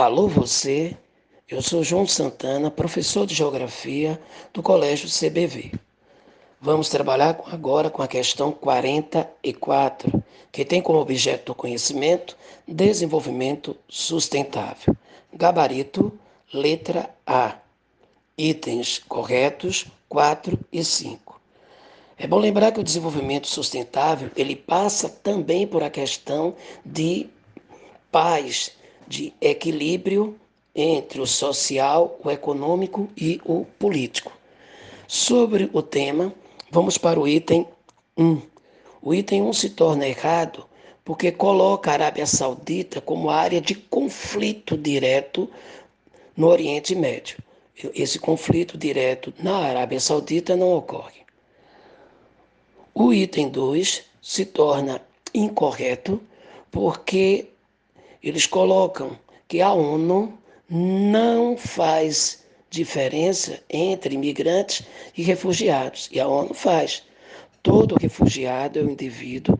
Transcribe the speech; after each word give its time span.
Alô 0.00 0.28
você, 0.28 0.96
eu 1.48 1.60
sou 1.60 1.82
João 1.82 2.06
Santana, 2.06 2.70
professor 2.70 3.26
de 3.26 3.34
Geografia 3.34 4.16
do 4.54 4.62
Colégio 4.62 5.08
CBV. 5.08 5.72
Vamos 6.60 6.88
trabalhar 6.88 7.36
agora 7.46 7.90
com 7.90 8.00
a 8.00 8.06
questão 8.06 8.52
44, 8.52 10.22
que 10.52 10.64
tem 10.64 10.80
como 10.80 11.00
objeto 11.00 11.46
do 11.46 11.54
conhecimento 11.56 12.36
desenvolvimento 12.64 13.76
sustentável. 13.88 14.96
Gabarito, 15.32 16.16
letra 16.54 17.10
A. 17.26 17.56
Itens 18.38 19.02
corretos 19.08 19.86
4 20.08 20.56
e 20.72 20.84
5. 20.84 21.40
É 22.16 22.28
bom 22.28 22.38
lembrar 22.38 22.70
que 22.70 22.78
o 22.78 22.84
desenvolvimento 22.84 23.48
sustentável, 23.48 24.30
ele 24.36 24.54
passa 24.54 25.08
também 25.08 25.66
por 25.66 25.82
a 25.82 25.90
questão 25.90 26.54
de 26.86 27.28
paz, 28.12 28.77
de 29.08 29.32
equilíbrio 29.40 30.38
entre 30.74 31.20
o 31.20 31.26
social, 31.26 32.18
o 32.22 32.30
econômico 32.30 33.08
e 33.16 33.40
o 33.44 33.64
político. 33.78 34.32
Sobre 35.06 35.70
o 35.72 35.82
tema, 35.82 36.32
vamos 36.70 36.98
para 36.98 37.18
o 37.18 37.26
item 37.26 37.66
1. 38.16 38.42
O 39.00 39.14
item 39.14 39.42
1 39.42 39.52
se 39.54 39.70
torna 39.70 40.06
errado 40.06 40.66
porque 41.04 41.32
coloca 41.32 41.90
a 41.90 41.94
Arábia 41.94 42.26
Saudita 42.26 43.00
como 43.00 43.30
área 43.30 43.62
de 43.62 43.74
conflito 43.74 44.76
direto 44.76 45.50
no 46.36 46.48
Oriente 46.48 46.94
Médio. 46.94 47.38
Esse 47.94 48.18
conflito 48.18 48.76
direto 48.76 49.32
na 49.38 49.56
Arábia 49.56 50.00
Saudita 50.00 50.54
não 50.54 50.74
ocorre. 50.74 51.22
O 52.92 53.12
item 53.12 53.48
2 53.48 54.02
se 54.20 54.44
torna 54.44 55.00
incorreto 55.32 56.20
porque 56.70 57.48
eles 58.22 58.46
colocam 58.46 59.18
que 59.46 59.60
a 59.60 59.72
ONU 59.72 60.38
não 60.68 61.56
faz 61.56 62.44
diferença 62.70 63.60
entre 63.70 64.14
imigrantes 64.14 64.82
e 65.16 65.22
refugiados, 65.22 66.08
e 66.12 66.20
a 66.20 66.28
ONU 66.28 66.52
faz. 66.52 67.02
Todo 67.62 67.96
refugiado 67.96 68.78
é 68.78 68.82
um 68.82 68.90
indivíduo 68.90 69.58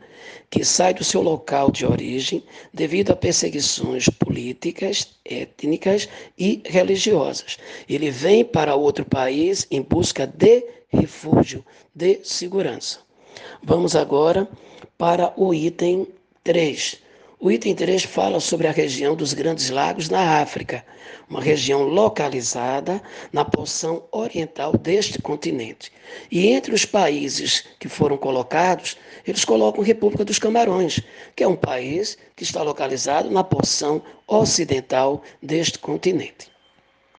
que 0.50 0.64
sai 0.64 0.94
do 0.94 1.02
seu 1.02 1.20
local 1.20 1.70
de 1.70 1.84
origem 1.84 2.44
devido 2.72 3.10
a 3.10 3.16
perseguições 3.16 4.08
políticas, 4.08 5.08
étnicas 5.24 6.08
e 6.38 6.62
religiosas. 6.64 7.58
Ele 7.88 8.10
vem 8.10 8.44
para 8.44 8.74
outro 8.74 9.04
país 9.04 9.66
em 9.70 9.82
busca 9.82 10.26
de 10.26 10.64
refúgio, 10.88 11.64
de 11.94 12.20
segurança. 12.22 13.00
Vamos 13.62 13.96
agora 13.96 14.48
para 14.96 15.32
o 15.36 15.52
item 15.52 16.06
3 16.44 17.07
o 17.40 17.52
item 17.52 17.72
3 17.72 18.02
fala 18.02 18.40
sobre 18.40 18.66
a 18.66 18.72
região 18.72 19.14
dos 19.14 19.32
Grandes 19.32 19.70
Lagos 19.70 20.08
na 20.08 20.40
África, 20.40 20.84
uma 21.30 21.40
região 21.40 21.82
localizada 21.82 23.00
na 23.32 23.44
porção 23.44 24.02
oriental 24.10 24.72
deste 24.76 25.22
continente. 25.22 25.92
E 26.32 26.48
entre 26.48 26.74
os 26.74 26.84
países 26.84 27.64
que 27.78 27.88
foram 27.88 28.16
colocados, 28.16 28.96
eles 29.24 29.44
colocam 29.44 29.84
República 29.84 30.24
dos 30.24 30.38
Camarões, 30.38 31.00
que 31.36 31.44
é 31.44 31.48
um 31.48 31.54
país 31.54 32.18
que 32.34 32.42
está 32.42 32.60
localizado 32.62 33.30
na 33.30 33.44
porção 33.44 34.02
ocidental 34.26 35.22
deste 35.40 35.78
continente. 35.78 36.57